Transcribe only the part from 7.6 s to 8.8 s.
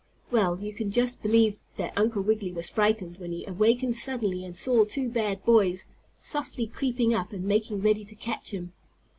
ready to catch him.